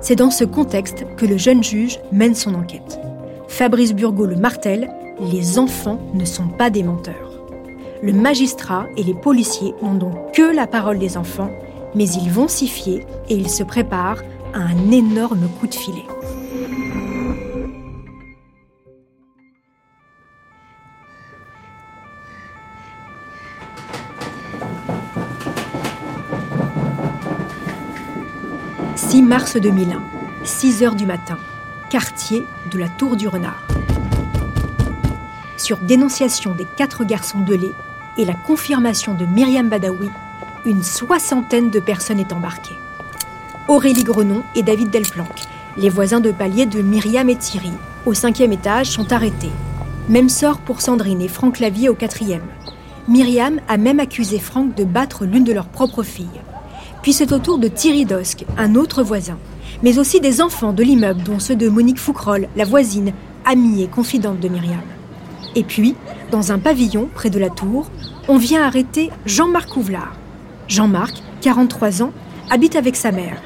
C'est 0.00 0.16
dans 0.16 0.30
ce 0.30 0.44
contexte 0.44 1.04
que 1.16 1.26
le 1.26 1.36
jeune 1.36 1.62
juge 1.62 1.98
mène 2.12 2.34
son 2.34 2.54
enquête. 2.54 2.98
Fabrice 3.48 3.92
Burgot 3.92 4.26
le 4.26 4.36
martèle, 4.36 4.90
les 5.20 5.58
enfants 5.58 6.00
ne 6.14 6.24
sont 6.24 6.48
pas 6.48 6.70
des 6.70 6.82
menteurs. 6.82 7.42
Le 8.02 8.14
magistrat 8.14 8.86
et 8.96 9.02
les 9.02 9.12
policiers 9.12 9.74
n'ont 9.82 9.94
donc 9.94 10.32
que 10.32 10.54
la 10.54 10.66
parole 10.66 10.98
des 10.98 11.18
enfants 11.18 11.50
mais 11.94 12.08
ils 12.08 12.30
vont 12.30 12.48
s'y 12.48 12.68
fier 12.68 13.06
et 13.28 13.34
ils 13.34 13.50
se 13.50 13.62
préparent 13.62 14.22
à 14.54 14.58
un 14.58 14.90
énorme 14.90 15.48
coup 15.58 15.66
de 15.66 15.74
filet. 15.74 16.04
«6 29.10 29.22
mars 29.22 29.56
2001, 29.56 30.00
6 30.44 30.84
heures 30.84 30.94
du 30.94 31.04
matin, 31.04 31.36
quartier 31.90 32.44
de 32.70 32.78
la 32.78 32.86
Tour 32.88 33.16
du 33.16 33.26
Renard. 33.26 33.66
Sur 35.56 35.78
dénonciation 35.78 36.54
des 36.54 36.64
quatre 36.76 37.02
garçons 37.02 37.40
de 37.40 37.56
lait 37.56 37.72
et 38.18 38.24
la 38.24 38.34
confirmation 38.34 39.14
de 39.14 39.26
Myriam 39.26 39.68
Badawi, 39.68 40.08
une 40.64 40.84
soixantaine 40.84 41.70
de 41.70 41.80
personnes 41.80 42.20
est 42.20 42.32
embarquée. 42.32 42.76
Aurélie 43.66 44.04
Grenon 44.04 44.44
et 44.54 44.62
David 44.62 44.90
Delplanque, 44.90 45.42
les 45.76 45.88
voisins 45.88 46.20
de 46.20 46.30
palier 46.30 46.66
de 46.66 46.80
Myriam 46.80 47.28
et 47.28 47.36
Thierry, 47.36 47.72
au 48.06 48.14
cinquième 48.14 48.52
étage, 48.52 48.90
sont 48.90 49.12
arrêtés. 49.12 49.50
Même 50.08 50.28
sort 50.28 50.58
pour 50.58 50.80
Sandrine 50.80 51.20
et 51.20 51.26
Franck 51.26 51.58
Lavier 51.58 51.88
au 51.88 51.94
quatrième. 51.94 52.46
Myriam 53.08 53.58
a 53.66 53.76
même 53.76 53.98
accusé 53.98 54.38
Franck 54.38 54.76
de 54.76 54.84
battre 54.84 55.24
l'une 55.24 55.42
de 55.42 55.52
leurs 55.52 55.66
propres 55.66 56.04
filles. 56.04 56.28
Puis 57.02 57.12
c'est 57.12 57.32
au 57.32 57.38
tour 57.38 57.58
de 57.58 57.68
Thierry 57.68 58.04
Dosque, 58.04 58.44
un 58.58 58.74
autre 58.74 59.02
voisin, 59.02 59.38
mais 59.82 59.98
aussi 59.98 60.20
des 60.20 60.42
enfants 60.42 60.72
de 60.72 60.82
l'immeuble, 60.82 61.22
dont 61.22 61.38
ceux 61.38 61.56
de 61.56 61.68
Monique 61.68 61.98
Foucroll, 61.98 62.48
la 62.56 62.64
voisine, 62.64 63.12
amie 63.46 63.82
et 63.82 63.88
confidente 63.88 64.40
de 64.40 64.48
Myriam. 64.48 64.82
Et 65.56 65.64
puis, 65.64 65.94
dans 66.30 66.52
un 66.52 66.58
pavillon 66.58 67.08
près 67.14 67.30
de 67.30 67.38
la 67.38 67.48
tour, 67.48 67.90
on 68.28 68.36
vient 68.36 68.62
arrêter 68.62 69.10
Jean-Marc 69.24 69.76
Ouvelard, 69.76 70.14
Jean-Marc, 70.68 71.22
43 71.40 72.02
ans, 72.02 72.12
habite 72.50 72.76
avec 72.76 72.96
sa 72.96 73.12
mère. 73.12 73.42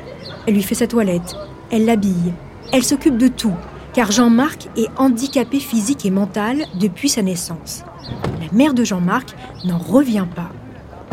Elle 0.46 0.54
lui 0.54 0.62
fait 0.62 0.74
sa 0.74 0.86
toilette, 0.86 1.36
elle 1.70 1.86
l'habille, 1.86 2.34
elle 2.72 2.84
s'occupe 2.84 3.16
de 3.16 3.28
tout, 3.28 3.54
car 3.92 4.10
Jean-Marc 4.10 4.68
est 4.76 4.88
handicapé 4.96 5.60
physique 5.60 6.04
et 6.04 6.10
mental 6.10 6.64
depuis 6.78 7.08
sa 7.08 7.22
naissance. 7.22 7.84
La 8.40 8.52
mère 8.52 8.74
de 8.74 8.84
Jean-Marc 8.84 9.34
n'en 9.64 9.78
revient 9.78 10.26
pas. 10.34 10.50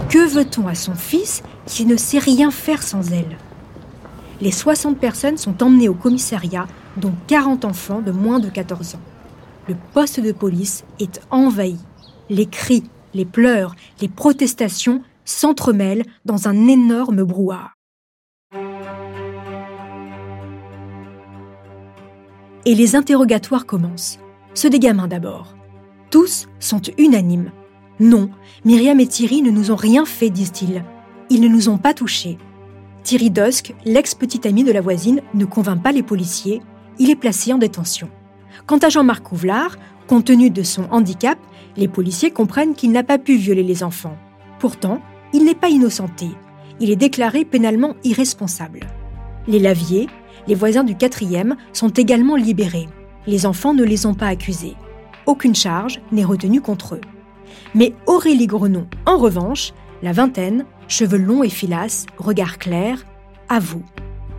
Que 0.10 0.28
veut-on 0.28 0.68
à 0.68 0.76
son 0.76 0.96
fils 0.96 1.44
qui 1.66 1.86
ne 1.86 1.96
sait 1.96 2.20
rien 2.20 2.52
faire 2.52 2.84
sans 2.84 3.12
elle? 3.12 3.38
Les 4.42 4.52
60 4.52 4.98
personnes 4.98 5.38
sont 5.38 5.64
emmenées 5.64 5.90
au 5.90 5.94
commissariat, 5.94 6.68
dont 6.98 7.14
40 7.28 7.64
enfants 7.66 8.02
de 8.02 8.12
moins 8.12 8.40
de 8.40 8.50
14 8.50 8.96
ans. 8.96 9.02
Le 9.68 9.76
poste 9.94 10.20
de 10.20 10.32
police 10.32 10.84
est 11.00 11.22
envahi. 11.30 11.78
Les 12.30 12.48
cris, 12.48 12.84
les 13.14 13.26
pleurs, 13.26 13.76
les 14.02 14.08
protestations 14.08 15.02
s'entremêlent 15.26 16.06
dans 16.26 16.48
un 16.48 16.68
énorme 16.68 17.24
brouhaha. 17.24 17.72
Et 22.66 22.76
les 22.76 22.96
interrogatoires 22.96 23.66
commencent. 23.66 24.20
Ceux 24.54 24.70
des 24.70 24.80
gamins 24.80 25.08
d'abord. 25.08 25.56
Tous 26.10 26.48
sont 26.60 26.82
unanimes. 26.98 27.52
Non, 28.02 28.32
Myriam 28.66 29.00
et 29.00 29.06
Thierry 29.06 29.44
ne 29.44 29.52
nous 29.52 29.70
ont 29.70 29.76
rien 29.76 30.06
fait, 30.06 30.32
disent-ils. 30.32 30.84
Ils 31.30 31.40
ne 31.40 31.48
nous 31.48 31.70
ont 31.70 31.78
pas 31.78 31.94
touchés. 31.94 32.40
Thierry 33.04 33.30
Dusk, 33.30 33.76
l'ex-petit 33.86 34.48
ami 34.48 34.64
de 34.64 34.72
la 34.72 34.82
voisine, 34.82 35.22
ne 35.36 35.46
convainc 35.46 35.84
pas 35.84 35.92
les 35.92 36.02
policiers. 36.02 36.64
Il 36.98 37.12
est 37.12 37.16
placé 37.16 37.54
en 37.54 37.60
détention. 37.60 38.10
Quant 38.66 38.80
à 38.80 38.90
Jean-Marc 38.90 39.32
Ouvelard, 39.32 39.78
compte 40.08 40.26
tenu 40.26 40.50
de 40.50 40.64
son 40.64 40.88
handicap, 40.90 41.38
les 41.78 41.88
policiers 41.88 42.32
comprennent 42.32 42.74
qu'il 42.74 42.92
n'a 42.92 43.04
pas 43.04 43.20
pu 43.20 43.36
violer 43.36 43.62
les 43.62 43.84
enfants. 43.84 44.18
Pourtant, 44.58 45.00
il 45.32 45.46
n'est 45.46 45.54
pas 45.54 45.70
innocenté. 45.70 46.30
Il 46.80 46.90
est 46.90 46.96
déclaré 46.96 47.46
pénalement 47.46 47.94
irresponsable. 48.04 48.80
Les 49.48 49.60
laviers, 49.60 50.08
les 50.48 50.56
voisins 50.56 50.84
du 50.84 50.98
quatrième, 50.98 51.56
sont 51.72 51.90
également 51.90 52.36
libérés. 52.36 52.90
Les 53.28 53.46
enfants 53.46 53.76
ne 53.76 53.84
les 53.84 54.08
ont 54.08 54.16
pas 54.16 54.30
accusés. 54.30 54.74
Aucune 55.28 55.54
charge 55.54 56.02
n'est 56.12 56.26
retenue 56.26 56.62
contre 56.62 56.96
eux. 56.96 57.02
Mais 57.76 57.94
Aurélie 58.06 58.48
Grenon, 58.48 58.88
en 59.06 59.18
revanche, 59.18 59.74
la 60.02 60.12
vingtaine, 60.12 60.66
cheveux 60.88 61.18
longs 61.18 61.44
et 61.44 61.50
filasses, 61.50 62.06
regard 62.18 62.58
clair, 62.58 63.06
avoue. 63.50 63.84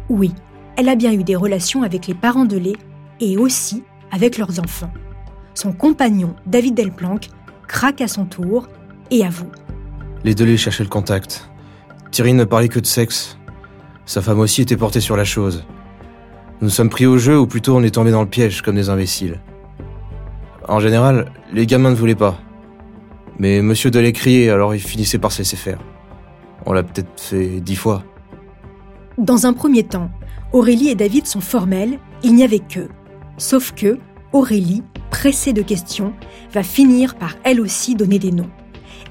Oui, 0.08 0.32
elle 0.76 0.88
a 0.88 0.96
bien 0.96 1.12
eu 1.12 1.24
des 1.24 1.36
relations 1.36 1.82
avec 1.82 2.06
les 2.06 2.14
parents 2.14 2.44
de 2.44 2.56
lait 2.56 2.76
et 3.20 3.36
aussi 3.36 3.82
avec 4.10 4.38
leurs 4.38 4.60
enfants. 4.60 4.92
Son 5.54 5.72
compagnon, 5.72 6.34
David 6.46 6.74
Delplanque, 6.74 7.28
craque 7.68 8.00
à 8.00 8.08
son 8.08 8.24
tour 8.24 8.68
et 9.10 9.24
avoue. 9.24 9.50
Les 10.24 10.34
deux 10.34 10.44
les 10.44 10.56
cherchaient 10.56 10.84
le 10.84 10.88
contact. 10.88 11.50
Thierry 12.10 12.32
ne 12.32 12.44
parlait 12.44 12.68
que 12.68 12.80
de 12.80 12.86
sexe. 12.86 13.38
Sa 14.04 14.20
femme 14.20 14.40
aussi 14.40 14.62
était 14.62 14.76
portée 14.76 15.00
sur 15.00 15.16
la 15.16 15.24
chose. 15.24 15.64
Nous 16.60 16.68
sommes 16.68 16.90
pris 16.90 17.06
au 17.06 17.18
jeu, 17.18 17.38
ou 17.38 17.46
plutôt 17.46 17.76
on 17.76 17.82
est 17.82 17.94
tombé 17.94 18.10
dans 18.10 18.22
le 18.22 18.28
piège 18.28 18.62
comme 18.62 18.76
des 18.76 18.88
imbéciles. 18.88 19.40
En 20.68 20.78
général, 20.78 21.32
les 21.52 21.66
gamins 21.66 21.90
ne 21.90 21.96
voulaient 21.96 22.14
pas. 22.14 22.38
Mais 23.42 23.60
monsieur 23.60 23.90
Delay 23.90 24.12
criait, 24.12 24.50
alors 24.50 24.72
il 24.72 24.80
finissait 24.80 25.18
par 25.18 25.32
se 25.32 25.38
laisser 25.38 25.56
faire. 25.56 25.80
On 26.64 26.72
l'a 26.72 26.84
peut-être 26.84 27.20
fait 27.20 27.60
dix 27.60 27.74
fois. 27.74 28.04
Dans 29.18 29.46
un 29.46 29.52
premier 29.52 29.82
temps, 29.82 30.12
Aurélie 30.52 30.90
et 30.90 30.94
David 30.94 31.26
sont 31.26 31.40
formels, 31.40 31.98
il 32.22 32.36
n'y 32.36 32.44
avait 32.44 32.60
qu'eux. 32.60 32.88
Sauf 33.38 33.72
que 33.72 33.98
Aurélie, 34.32 34.84
pressée 35.10 35.52
de 35.52 35.62
questions, 35.62 36.12
va 36.52 36.62
finir 36.62 37.16
par 37.16 37.34
elle 37.42 37.60
aussi 37.60 37.96
donner 37.96 38.20
des 38.20 38.30
noms. 38.30 38.50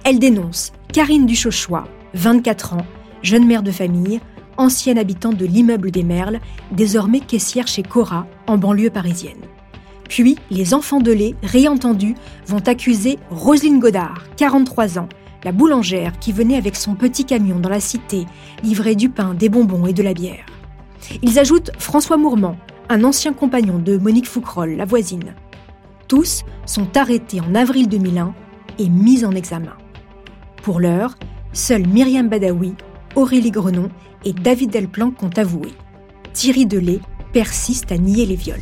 Elle 0.06 0.18
dénonce 0.18 0.72
Karine 0.94 1.26
Duchauchois, 1.26 1.84
24 2.14 2.76
ans, 2.76 2.86
jeune 3.24 3.46
mère 3.46 3.64
de 3.64 3.72
famille, 3.72 4.22
ancienne 4.56 4.98
habitante 4.98 5.36
de 5.36 5.46
l'immeuble 5.46 5.92
des 5.92 6.04
Merles, 6.04 6.40
désormais 6.72 7.20
caissière 7.20 7.68
chez 7.68 7.84
Cora, 7.84 8.28
en 8.48 8.58
banlieue 8.58 8.92
parisienne. 8.92 9.42
Puis, 10.12 10.36
les 10.50 10.74
enfants 10.74 11.00
de 11.00 11.14
lait, 11.14 11.36
réentendus, 11.42 12.16
vont 12.46 12.60
accuser 12.68 13.18
Roselyne 13.30 13.80
Godard, 13.80 14.26
43 14.36 15.00
ans, 15.00 15.08
la 15.46 15.54
boulangère 15.54 16.20
qui 16.20 16.34
venait 16.34 16.58
avec 16.58 16.76
son 16.76 16.96
petit 16.96 17.24
camion 17.24 17.62
dans 17.62 17.70
la 17.70 17.80
cité, 17.80 18.26
livrer 18.62 18.96
du 18.96 19.08
pain, 19.08 19.34
des 19.34 19.48
bonbons 19.48 19.86
et 19.86 19.94
de 19.94 20.04
la 20.04 20.14
bière. 20.14 20.46
Ils 21.22 21.40
ajoutent 21.40 21.72
François 21.80 22.18
Mourmand, 22.18 22.58
un 22.90 23.06
ancien 23.06 23.32
compagnon 23.32 23.80
de 23.80 23.96
Monique 23.96 24.28
Foucrolle, 24.28 24.76
la 24.76 24.84
voisine. 24.84 25.34
Tous 26.10 26.44
sont 26.66 26.98
arrêtés 26.98 27.40
en 27.40 27.56
avril 27.56 27.88
2001 27.88 28.34
et 28.80 28.90
mis 28.90 29.24
en 29.24 29.32
examen. 29.32 29.78
Pour 30.62 30.82
l'heure, 30.82 31.16
seuls 31.54 31.88
Myriam 31.88 32.28
Badawi, 32.28 32.74
Aurélie 33.16 33.52
Grenon 33.52 33.88
et 34.26 34.34
David 34.34 34.72
Delplanque 34.72 35.24
ont 35.24 35.38
avoué. 35.38 35.70
Thierry 36.34 36.66
Delay 36.66 37.00
persiste 37.32 37.94
à 37.94 37.98
nier 37.98 38.26
les 38.26 38.36
viols. 38.36 38.60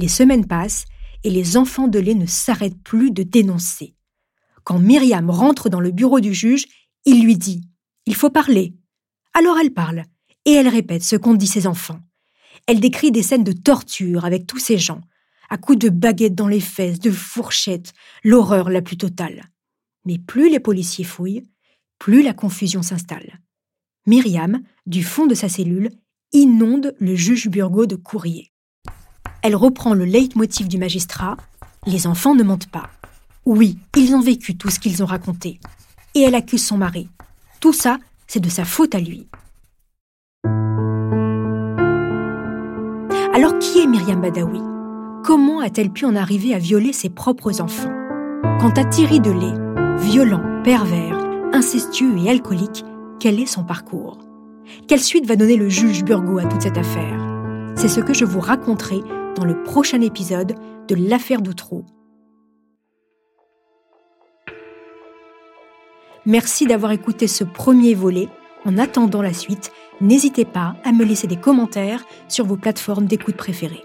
Les 0.00 0.08
semaines 0.08 0.46
passent 0.46 0.86
et 1.24 1.30
les 1.30 1.58
enfants 1.58 1.86
de 1.86 1.98
lait 1.98 2.14
ne 2.14 2.24
s'arrêtent 2.24 2.82
plus 2.82 3.10
de 3.10 3.22
dénoncer. 3.22 3.94
Quand 4.64 4.78
Myriam 4.78 5.28
rentre 5.28 5.68
dans 5.68 5.78
le 5.78 5.90
bureau 5.90 6.20
du 6.20 6.32
juge, 6.32 6.64
il 7.04 7.22
lui 7.22 7.36
dit⁇ 7.36 7.58
Il 8.06 8.14
faut 8.14 8.30
parler⁇ 8.30 8.68
Alors 9.34 9.58
elle 9.58 9.74
parle, 9.74 10.04
et 10.46 10.52
elle 10.52 10.68
répète 10.68 11.02
ce 11.02 11.16
qu'ont 11.16 11.34
dit 11.34 11.46
ses 11.46 11.66
enfants. 11.66 12.00
Elle 12.66 12.80
décrit 12.80 13.12
des 13.12 13.22
scènes 13.22 13.44
de 13.44 13.52
torture 13.52 14.24
avec 14.24 14.46
tous 14.46 14.58
ces 14.58 14.78
gens, 14.78 15.02
à 15.50 15.58
coups 15.58 15.78
de 15.78 15.90
baguettes 15.90 16.34
dans 16.34 16.48
les 16.48 16.60
fesses, 16.60 16.98
de 16.98 17.10
fourchettes, 17.10 17.92
l'horreur 18.24 18.70
la 18.70 18.80
plus 18.80 18.96
totale. 18.96 19.50
Mais 20.06 20.16
plus 20.16 20.48
les 20.48 20.60
policiers 20.60 21.04
fouillent, 21.04 21.46
plus 21.98 22.22
la 22.22 22.32
confusion 22.32 22.80
s'installe. 22.80 23.38
Myriam, 24.06 24.62
du 24.86 25.04
fond 25.04 25.26
de 25.26 25.34
sa 25.34 25.50
cellule, 25.50 25.90
inonde 26.32 26.94
le 27.00 27.14
juge 27.14 27.50
Burgot 27.50 27.84
de 27.84 27.96
courrier. 27.96 28.49
Elle 29.42 29.56
reprend 29.56 29.94
le 29.94 30.04
leitmotiv 30.04 30.68
du 30.68 30.76
magistrat 30.76 31.36
Les 31.86 32.06
enfants 32.06 32.34
ne 32.34 32.42
mentent 32.42 32.68
pas. 32.68 32.90
Oui, 33.46 33.78
ils 33.96 34.14
ont 34.14 34.20
vécu 34.20 34.56
tout 34.56 34.68
ce 34.68 34.78
qu'ils 34.78 35.02
ont 35.02 35.06
raconté. 35.06 35.58
Et 36.14 36.20
elle 36.20 36.34
accuse 36.34 36.64
son 36.64 36.76
mari. 36.76 37.08
Tout 37.60 37.72
ça, 37.72 37.98
c'est 38.26 38.40
de 38.40 38.50
sa 38.50 38.64
faute 38.64 38.94
à 38.94 39.00
lui. 39.00 39.26
Alors 43.34 43.58
qui 43.58 43.78
est 43.78 43.86
Myriam 43.86 44.20
Badawi? 44.20 44.60
Comment 45.24 45.60
a-t-elle 45.60 45.90
pu 45.90 46.04
en 46.04 46.16
arriver 46.16 46.54
à 46.54 46.58
violer 46.58 46.92
ses 46.92 47.08
propres 47.08 47.62
enfants? 47.62 47.92
Quant 48.60 48.72
à 48.76 48.84
Thierry 48.84 49.20
Delay, 49.20 49.54
violent, 49.98 50.62
pervers, 50.64 51.16
incestueux 51.54 52.18
et 52.18 52.28
alcoolique, 52.28 52.84
quel 53.18 53.40
est 53.40 53.46
son 53.46 53.64
parcours? 53.64 54.18
Quelle 54.86 55.00
suite 55.00 55.26
va 55.26 55.36
donner 55.36 55.56
le 55.56 55.68
juge 55.68 56.04
Burgot 56.04 56.38
à 56.38 56.44
toute 56.44 56.62
cette 56.62 56.78
affaire? 56.78 57.18
C'est 57.76 57.88
ce 57.88 58.00
que 58.00 58.12
je 58.12 58.24
vous 58.24 58.40
raconterai 58.40 59.00
le 59.44 59.62
prochain 59.62 60.00
épisode 60.00 60.54
de 60.88 60.94
l'affaire 60.94 61.42
d'Outreau. 61.42 61.84
Merci 66.26 66.66
d'avoir 66.66 66.92
écouté 66.92 67.26
ce 67.26 67.44
premier 67.44 67.94
volet. 67.94 68.28
En 68.66 68.76
attendant 68.76 69.22
la 69.22 69.32
suite, 69.32 69.72
n'hésitez 70.00 70.44
pas 70.44 70.76
à 70.84 70.92
me 70.92 71.04
laisser 71.04 71.26
des 71.26 71.36
commentaires 71.36 72.04
sur 72.28 72.44
vos 72.44 72.56
plateformes 72.56 73.06
d'écoute 73.06 73.36
préférées. 73.36 73.84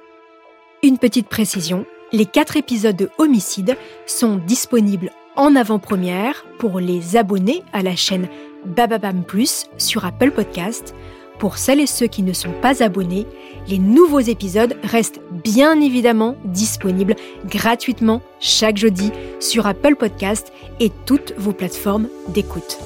Une 0.84 0.98
petite 0.98 1.30
précision, 1.30 1.86
les 2.12 2.26
quatre 2.26 2.58
épisodes 2.58 2.96
de 2.96 3.10
Homicide 3.18 3.78
sont 4.06 4.36
disponibles 4.36 5.12
en 5.36 5.56
avant-première 5.56 6.46
pour 6.60 6.80
les 6.80 7.18
abonnés 7.18 7.64
à 7.74 7.82
la 7.82 7.96
chaîne 7.96 8.28
Bababam 8.66 9.24
Plus 9.24 9.66
sur 9.78 10.06
Apple 10.06 10.32
Podcast. 10.32 10.94
Pour 11.40 11.58
celles 11.58 11.82
et 11.82 11.88
ceux 11.88 12.08
qui 12.08 12.24
ne 12.24 12.34
sont 12.34 12.54
pas 12.62 12.84
abonnés, 12.84 13.26
les 13.68 13.80
nouveaux 13.80 14.20
épisodes 14.20 14.78
restent 14.84 15.22
bien 15.44 15.80
évidemment 15.80 16.36
disponibles 16.46 17.16
gratuitement 17.46 18.22
chaque 18.40 18.78
jeudi 18.78 19.12
sur 19.40 19.68
Apple 19.68 19.96
Podcast 19.96 20.52
et 20.80 20.92
toutes 21.06 21.34
vos 21.38 21.54
plateformes 21.54 22.08
d'écoute. 22.30 22.80